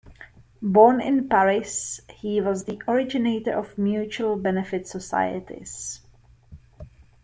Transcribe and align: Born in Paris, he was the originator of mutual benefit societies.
Born 0.63 0.99
in 0.99 1.29
Paris, 1.29 2.01
he 2.09 2.41
was 2.41 2.63
the 2.65 2.79
originator 2.87 3.53
of 3.53 3.77
mutual 3.77 4.35
benefit 4.35 4.87
societies. 4.87 6.01